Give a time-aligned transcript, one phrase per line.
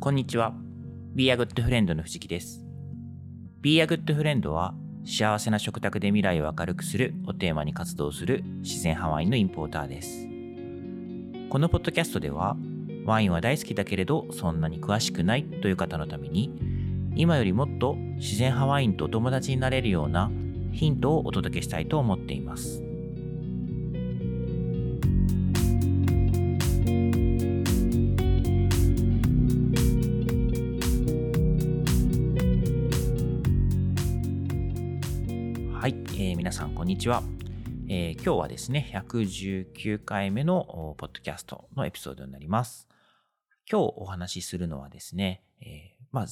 [0.00, 0.54] こんにちは。
[1.16, 2.64] Be a Good Friend の藤木です。
[3.60, 4.72] Be a Good Friend は
[5.04, 10.28] 幸せな食卓で未来を明るくするをテーマに活動する自然派ワインのインポーターです。
[11.50, 12.56] このポッドキャストでは
[13.06, 16.54] ワインは大好きだけれどそんなに詳しくないという方のために
[17.16, 20.30] 今よりもっと自然派ワインとお友達になれるような
[20.70, 22.87] ヒントをお届けしたいと思っています。
[36.88, 37.22] にちは、
[37.90, 42.88] えー今日はですね、119回目のおポッドキャストのエピソードになります。
[43.70, 46.26] 今日お話しするのはですね、えーまあ、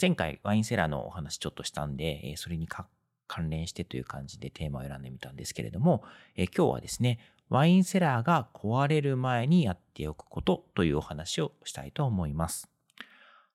[0.00, 6.02] 前回ワインセラーのお話ちょっとしたんで、えーそれに関連してという感じでテーマを選んでみたんですけれども、
[6.34, 7.18] え今日はですね、
[7.50, 12.70] ワインセラーが壊れる前にやっておくことというお話をしたいと思います。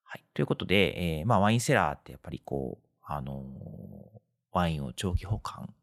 [0.04, 0.24] はい。
[0.36, 3.44] ということで、えまあ、ワインセラーってやっぱりこう、あの
[4.52, 5.74] ワインを長期保管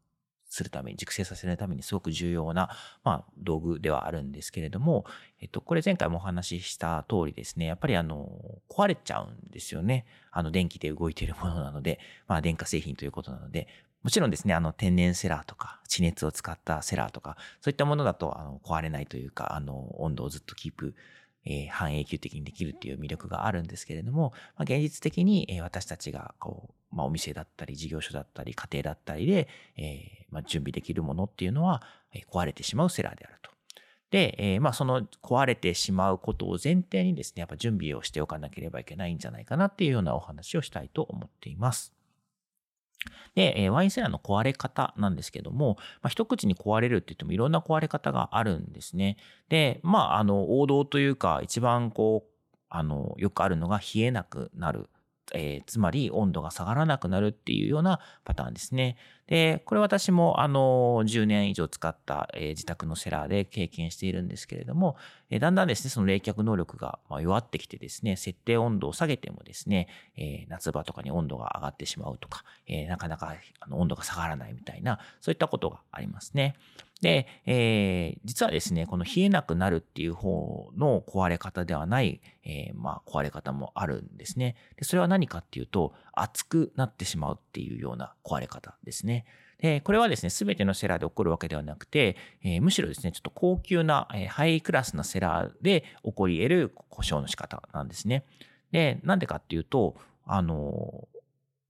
[0.53, 2.69] するために、熟成させるためにすごく重要な、
[3.03, 5.05] まあ、道具ではあるんですけれども、
[5.41, 10.05] えっと、これ前回もお話しした通りですね、やっぱりあの、壊れちゃうんですよね。
[10.31, 13.67] あの、電気で動いているものなので、まあ、電化製品ということなので、
[14.03, 20.93] もちろんですね、あの、天然セラーとか、地熱を使ったセラーとか、そういったものだと、あの、壊れないというか、あの、温度をずっとキープ
[21.45, 31.81] えー半永久的にできるっていう魅力があるんですけれども、まあ、現実的に、えー私たちがこう、まあ、お店だったり事業所だったり家庭だったりで、えーまあ、準備できるものっていうのは、
[32.13, 33.51] えー壊れてしまうセラーであると。
[34.11, 41.93] で、えーまあ、その壊れてしまうことを前提にですね、やっぱ準備をしておかなければいけないんじゃないかなっていうようなお話をしたいと思っています。
[43.35, 49.17] で、えワインセラーの壊れ方なんですけども、まあ、一口に壊れるって言ってもいろんな壊れ方があるんですね。
[49.49, 54.89] で、まあ、あの、王道というか、一番こう、あの、よくあるのが冷えなくなる。
[55.33, 58.97] えーつまり温度が下がらなくなるっていうようなパターンですね。
[59.27, 64.95] で、これ私もあの10年以上使った、えー自宅のセラーで経験しているんですけれども、
[65.29, 76.55] えーだんだんですね、その冷却能力がまあ弱ってきてですね、設定温度を下げてもですね、えー夏場とかに温度が上がってしまうとか、えーなかなかあの温度が下がらないみたいな、そういったことがありますね。
[77.01, 84.55] で、えー実はですね、この冷えなくなるっていう方の壊れ方ではない、えーまあ、壊れ方もあるんですね。
[84.77, 89.25] で、それは何かっていうと、熱くなってしまうっていうような壊れ方ですね。
[89.59, 98.25] で、これはですね、すべてのセラーで起こるわけではなくて、えーむしろですね、ちょっと高級な、えーハイクラスなセラーで起こり得る故障の仕方なんですね。
[98.71, 101.07] で、なんでかっていうと、あの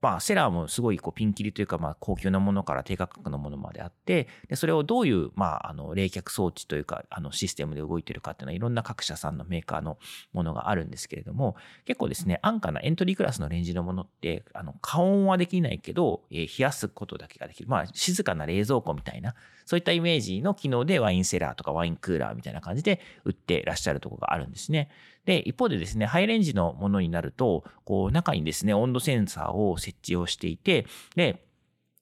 [0.04, 9.98] まあ、セラーもすごいこうピンキリというか、まあ、高級なものから低価格のものまであって、でそれをどういう、まあ、あの冷却装置というか、あのシステムで動いてるかっていうのは、いろんな各社さんのメーカーの
[10.34, 11.56] ものがあるんですけれども、
[11.86, 17.70] 結構ですね、安価なエントリークラスのレンジのものって、あの加温はできないけど、え冷やすことだけができる。
[17.70, 19.36] まあ、静かな冷蔵庫みたいな、
[19.66, 24.90] そういったイメージの機能でワインセラーとかワインクーラーみたいな感じで売ってらっしゃるところがあるんですね。
[25.26, 31.46] で、一方でですね、ハイレンジのものになると、こう、中にですね、温度センサーを設置をしていて、で、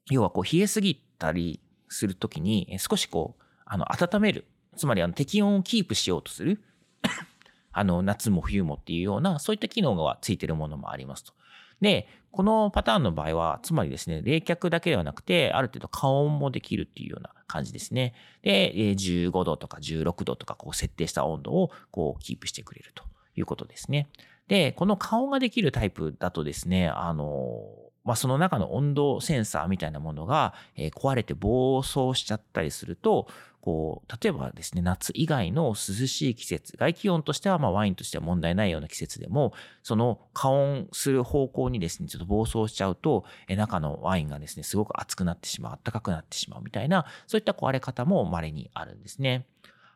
[0.09, 1.59] 要はこう、冷えすぎたり
[1.89, 4.45] するときに、少しこう、あの、温める。
[4.75, 6.61] つまり、あの、適温をキープしようとする。
[7.71, 11.33] あの、夏も冬もっていうような、そういった機能がついているものもありますと。
[11.81, 18.13] で、このパターンの場合は、つまりですね、冷却だけではなくて、ある程度加温もできるっていうような感じですね。
[18.43, 23.03] で、15度とか16度とか、こう設定した温度をこうキープしてくれると
[23.35, 24.09] いうことですね。
[24.51, 27.69] で、この加温ができるタイプだとですね、あの、
[28.03, 33.29] まあ、その中の温度センサーみたいなものが、え壊れて暴走しちゃったりすると、
[33.61, 35.75] こう、例えばですね、夏以外の涼
[36.05, 39.53] しい季節、外気温としては、まあ、ワインとしては問題ないような季節でも、
[39.83, 49.45] その加温する方向にですね、ちょっと暴走しちゃうと、え中のワインがですね、すごく熱くなってしまう、暖かくなってしまうみたいな、そういった壊れ方も稀にあるんですね。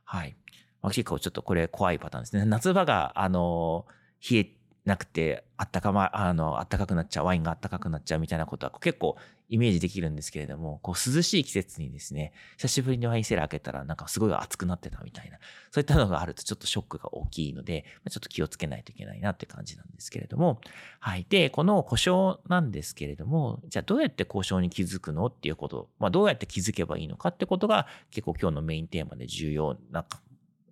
[0.06, 0.38] はい。
[0.81, 2.46] まあ、結構ちょっとこれ怖いパターンですね。
[2.46, 3.86] 夏場が、あの、
[4.30, 4.51] 冷え
[4.86, 9.18] なくて、あったかま、あの、あったかくなっちゃう、ワインがあったかくなっちゃうみたいなことは結構
[9.50, 15.38] イメージできるんですけれども、こう涼しい季節にですね、久しぶりにワインセラー開けたらなんかすごい熱くなってたみたいな、
[15.72, 20.62] そういったのがあるとちょっとショックが大きいので、ちょっと気をつけないといけないなって感じなんですけれども、
[21.00, 21.25] はい。
[21.30, 30.06] で、この故障なんですけれども、じゃあどうやって故障に気づくのっていうこと、まあどうやって気づけばいいのかってことが結構今日のメインテーマで重要な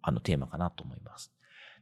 [0.01, 1.31] あのテーマかなと思います。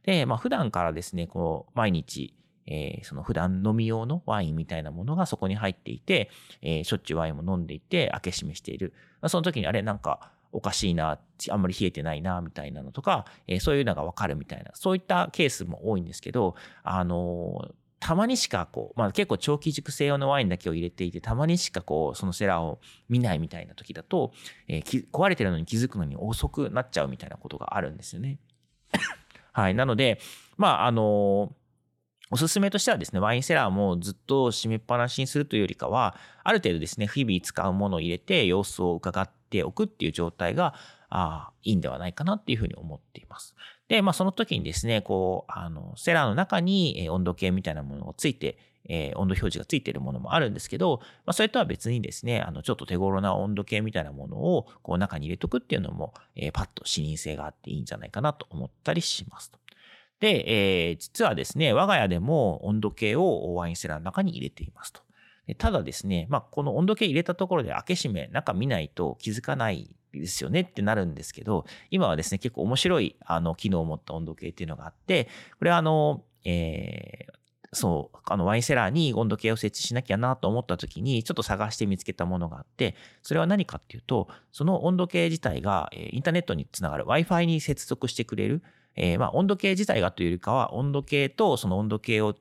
[0.04, 2.34] で、まあ普段からですね、こう、毎日、
[2.66, 6.30] えーその普段飲み用のワインみたいなものがそこに入っていて、
[6.62, 8.92] えーしょっちゅうワインも飲んでいて、開け閉めしている。
[9.20, 11.18] まあその時にあれ、なんか、おかしいな、
[11.50, 24.32] あんまり冷えてないな、みたいなのとか、えー、そういうのがわかるみたいな、そういったケースも多いんですけど、あのー、たまにしかこう、まあ結構長期熟成用のワインだけを入れていて、たまにしかこう、そのセラーを見ないみたいな時だと、
[24.68, 28.38] えー、壊れてるのに気づくのに遅くなっちゃうみたいなことがあるんですよね。
[29.52, 29.74] はい。
[29.74, 30.20] なので、
[30.56, 31.54] まあ、あの
[32.32, 40.74] おすすめとしてはですね、ワインセラーもずっと閉めっぱなしにするというよりかは、ある程度ですね、日々使うものを入れて様子を伺っておくっていう状態が、
[41.10, 43.54] あいいんではないかなっていうふうに思っています。
[43.86, 48.56] で、まあその時にですね、こう、あの、セラーの中に温度計みたいなものをついて、
[48.88, 59.58] えー、温度表示がついているものもあるんですけど、まあ、それとは別にですね、あの、ちょっと手頃な温度計みたいなものを、こう、中に入れとくっていうのも、えー、パッと視認性があっていいんじゃないかなと思ったりしますと。
[60.20, 65.00] で、えー、実はですね、我が家でも温度計をワインセラーの中に入れていますと。
[65.58, 77.32] ただですね、まあ、この温度計入れたところで開け閉め、中見ないと気づかないですよねってなるんですけど、今はですね、結構面白いあの機能を持った温度計っていうのがあって、これはあの、えー、
[77.72, 88.62] そう、あのワインセラーに温度計を設置しなきゃなと思った時に、ちょっと探して見つけたものがあって、それは何かっていうと、その温度計自体がえインターネットにつながる Wi-Fi に接続してくれる、
[88.94, 92.34] えー、まあ温度計自体がというよりかは、温度計とその温度計を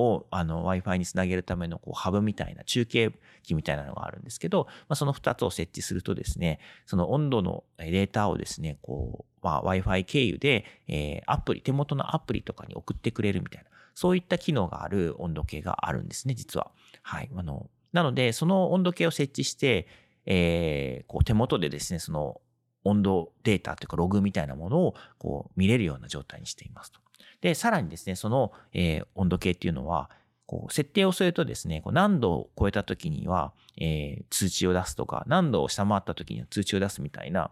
[0.00, 3.12] をあの Wi-Fi につなげるためのこうハブみたいな中継
[3.42, 13.70] 機みたいなのがあるんですけど、まあ、その2つを設置するとですね、その温度のデータをですね、こう、まあ、Wi-Fi 経由で、えー、アプリ、手元のアプリとかに送ってくれるみたいな、
[14.00, 16.70] そういった機能がある温度計があるんですね、実は。
[17.02, 17.28] はい。
[17.36, 19.86] あの、なので、その温度計を設置して、
[20.24, 22.40] えー、こう手元でですね、その
[22.84, 27.00] 温度データというかログみたいなものをこう見れるような状態にしていますと。
[27.42, 30.08] で、さらにですね、その、えー、温度計っていうのは、
[30.46, 37.50] こう設定をするとですね、こう何度を超えた時には、えー、通知を出すとか、何度を下回った時には通知を出すみたいな、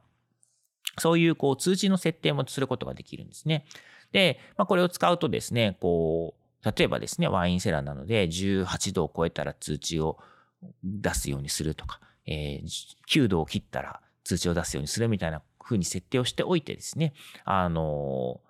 [0.97, 3.67] そういうこう通知の設定もすることができるんですね。
[4.13, 6.35] で、まあ、これを使うとですね、こ
[6.65, 10.19] う、例えばですね、ワインセラーなので18度を超えたら通知を
[10.83, 12.67] 出すようにするとか、えー、
[13.09, 17.15] 9度を切ったら通知を出すようにするみたいな風に設定をしておいてですね、
[17.45, 18.41] あの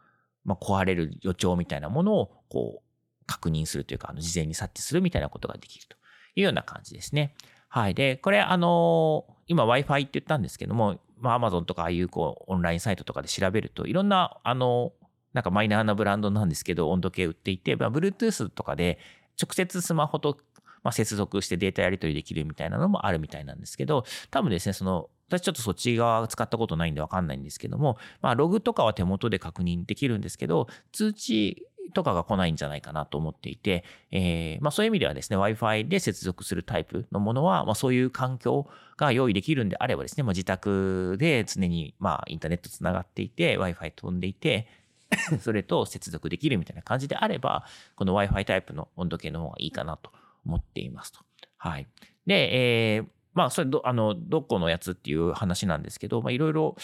[0.45, 2.83] まあ、壊れる予兆みたいなものをこう
[3.27, 5.97] 確認するというか、あの事前に察知するみたいなことができると
[6.35, 7.35] いうような感じですね。
[7.69, 7.95] はい。
[7.95, 14.93] で、これ、あの今 Wi-Fi って言ったんですけども、まあ、Amazon とかああいうこうオンラインサイトとかで調べると、いろんな、あの、
[15.39, 18.99] なんかマイナーなブランドなんですけど、温度計売っていて、まあ、Bluetooth とかで
[19.41, 20.37] 直接スマホと
[20.83, 44.69] まあ、接続してデータやり取りできるみたいなのもあるみたいなんですけど、多分ですね、その、私ちょっとそっち側使ったことないんでわかんないんですけども、まあ、ログとかは手元で確認できるんですけど、通知とかが来ないんじゃないかなと思っていて、えー、まあそういう意味ではですね、Wi-Fi で接続するタイプのものは、まあそういう環境が用意できるんであればですね、まあ自宅で常にまあインターネットつながっていて、Wi-Fi 飛んでいて、
[45.41, 47.65] それと接続できるみたいな感じであれば、
[47.97, 50.13] この Wi-Fi タイプの温度計の方がいいかなと
[50.45, 51.21] 思っていますと。
[51.57, 51.87] はい。
[52.27, 56.77] で、えー、まあ、それど、あの、どこのやつっていう話なんですけど、まあ、いろいろ、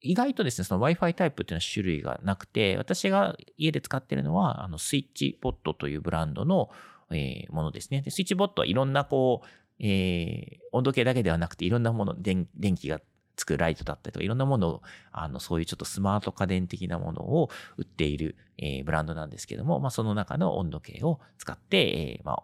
[0.00, 6.70] 意外とですね、その Wi-Fi タイプっていうのは種類がなくて、私が家で使ってるのは、あの、スイッチボットというブランドの、
[7.10, 8.02] えー、ものですね。
[8.02, 9.46] で、スイッチボットはいろんな、こう、
[9.78, 13.00] えー、温度計だけではなくて、いろんなもの、電電気が
[13.36, 22.42] つくライトだったりとか、いろんなものを、あの、そういうちょっとスマート家電的なものを売っている、えー、ブランドなんですけども、まあ、その中の温度計を使って、えー、まあ、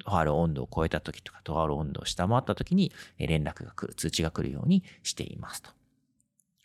[0.00, 5.70] とある温度を超えた時とか、とある温度を下回った時に連絡が来る、通知が来るようにしていますと。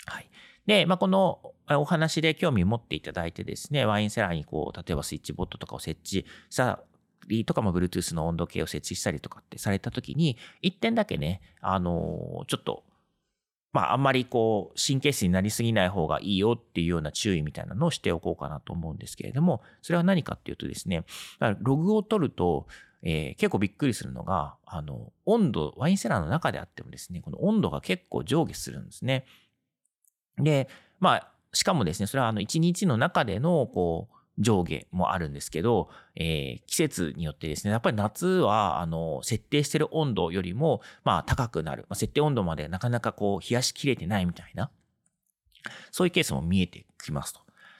[0.05, 0.29] はい。
[0.65, 6.79] で、まあ、このお話で興味を持っていただいてですね、ワインセラーにこう、例えばスイッチボットとかを設置した
[7.27, 12.83] りとか、まあ、Bluetooth の温度計を設置したりとかってされた時に、一点だけね、あのちょっと
[13.75, 21.03] まあ、あんまりこう、神経質になりすぎない方がいいよっていうような注意みたいなのをしておこうかなと思うんですけれども、それは何かっていうとですね、
[21.59, 22.67] ログを取ると、
[23.03, 29.25] えー、結構びっくりするのが、あの、温度、ワインセラーの中であってもですね、この温度が結構上下するんですね。
[30.37, 30.69] で、
[31.01, 41.83] まあ、しかもですね、それはあの、一日の中での、こう、上下もあるんですけど、えー、季節によってですね、やっぱり夏は、あの、設定してる温度よりも、まあ、高くなる。
[41.89, 44.71] まあ、設定温度までなかなかこう、冷やしきれてないみたいな、
[45.91, 47.39] そういうケースも見えてきますと。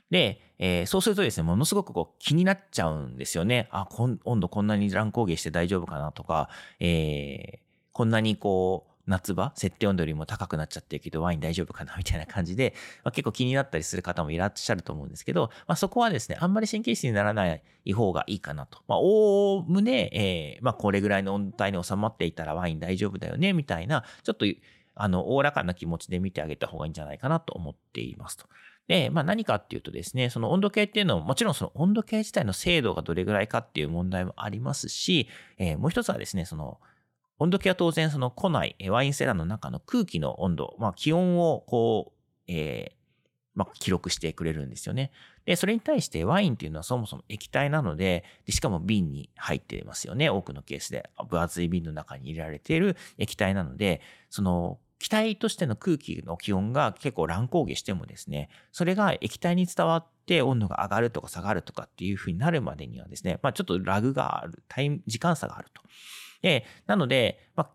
[0.10, 3.68] で、えー、そうするとですね、ものすごくこう気になっちゃうんですよね。
[3.72, 7.60] あ、こん温度こんなに乱高下して大丈夫かなとか、えー、
[7.92, 17.54] こんなにこう、夏場、設定温度よりも高くなっちゃってるけど、ワイン大丈夫かなみたいな感じで、 まあ、結構気になったりする方もいらっしゃると思うんですけど、まあ、そこはですね、あんまり神経質にならな
[17.86, 18.80] い方がいいかなと。
[18.88, 24.46] まあ、おおむね、えー、まあ、これぐらいの温帯に収まっていたらワイン大丈夫だよね、みたいな、ちょっと、
[24.96, 28.46] あの、おおらかな気持ちで見てあげた方がいいんじゃないかなと思っていますと。
[28.88, 36.80] で、まあ何かっていうとですね、その温度計っていうのも、もちろんその温度計自体の精度がどれぐらいかっていう問題もありますし、えー、もう一つはですね、その、
[37.40, 42.96] 温度計は当然その庫内、ワインセラーの中の空気の温度、まあ気温をこう、えー、
[43.56, 45.12] まあ、記録してくれるんですよね。
[45.46, 50.30] で、それに対してワインっていうのはそもそも液体なので、でしかも瓶に入ってますよね。
[50.30, 51.10] 多くのケースで。
[51.30, 65.82] 分厚い瓶の中に入れられている液体なので、その気体としての空気の気温が結構乱高下してもですね、それが液体に伝わって温度が上がるとか下がるとかっていう風になるまでにはですね、まあちょっとラグがある、タイム、時間差があると。
[66.46, 67.70] で、なので、まあ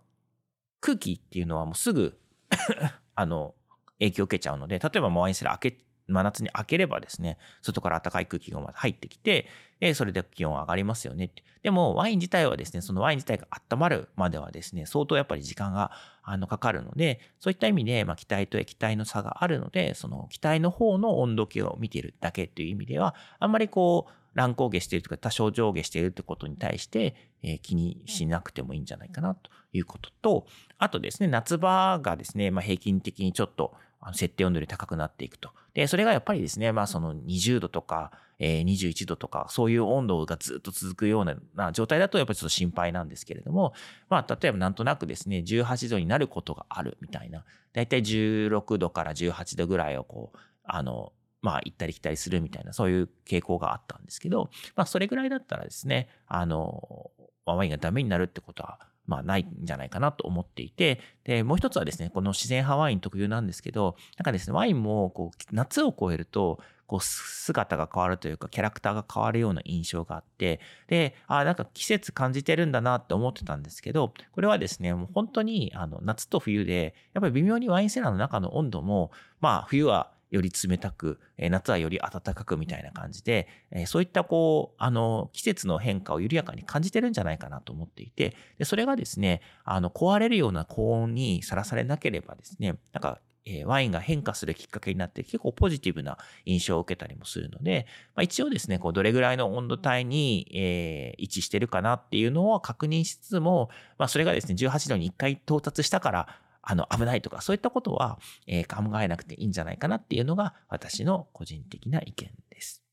[0.81, 2.17] 空気っていうのはもうすぐ
[3.17, 3.57] あの、
[3.99, 9.47] 影響を受けちゃうので、例えばワインセラー開け真夏に開ければですね、外から暖かい空気が入ってきて、
[9.81, 11.31] えそれで気温上がりますよね
[11.62, 15.90] でも、ワイン自体はですね、そのワイン自体が温まるまではですね、相当やっぱり時間が
[16.23, 30.47] あのかかるので、そういった意味で、まあ、気体と液体の差があるので、その気体の方の温度計を見ているだけという意味では、あんまりこう、乱高下しているとか多少上下しているってことに対して、えー、気にしなくてもいいんじゃないかなということと、
[30.79, 33.75] あとですね、夏場がですね、まあ、平均的にちょっと
[34.12, 35.50] 設定温度より高くなっていくと。
[35.75, 41.25] で、それがやっぱりですね、まあその20度とか、えー、21度とか、そういう温度がずっと続くよう
[41.55, 43.75] な状態だとやっぱりちょっと心配なんですけれども、
[44.09, 51.12] まあ例えばなんとなくですね、18度になることがあるみたいな、だいたい16度から18度ぐらいをこう、あの、
[51.43, 57.11] まあ行ったり来たりするみたいな、そういう傾向があったんですけど、まあそれぐらいだったらですね、あの、
[57.45, 83.49] ワインがダメになるってことは、まあ、ないんじゃないかなと思っていて、で、もう一つはですね、この自然派ワイン特有なんですけど、なんかですね、ワインも、こう、夏を超えると、こう、姿が変わるというか、キャラクターが変わるような印象があって、で、あなんか季節感じてるんだなって思ってたんですけど、これはですね、もう本当に、あの、夏と冬で、やっぱり微妙にワインセラーの中の温度も、まあ、冬はより冷たく、夏はより暖かくみたいな感じで、
[83.87, 106.29] そういったこう、あの、季節の変化を緩やかに感じてるんじゃないかなと思っていて、でそれがですね、あの、壊れるような高温にさらされなければですね、なんか、えワインが変化するきっかけになって結構ポジティブな印象を受けたりもするので、まあ、一応ですね、こうどれぐらいの温度帯に、えー、位置してるかなっていうのを確認しつつも、まあ、それがですね、18度に1回到達したから、
[106.71, 112.85] あの、危ないとか、そういったことは、え、考えなくていいんじゃないかなっていうのが私の個人的な意見です。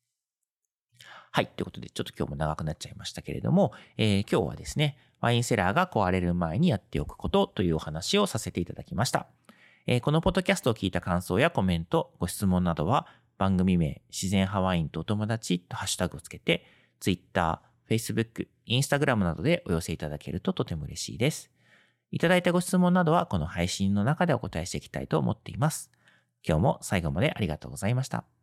[1.32, 1.48] はい。
[1.48, 9.28] ということで、ちょっと今日も長くなっちゃいましたけれども、えー、今日はですね、ワインセラーが壊れる前にやっておくことというお話をさせていただきました。
[9.86, 13.06] えー、このポッドキャストを聞いた感想やコメント、ご質問などは、
[13.38, 16.66] 番組名、自然派ワインとお友達とハッシュタグをつけて、
[17.00, 21.52] Twitter、Facebook、Instagram などでお寄せいただけるととても嬉しいです。
[22.12, 25.92] いただいたご質問などはこの配信の中でお答えしていきたいと思っています。
[26.48, 28.37] 今日も最後までありがとうございました。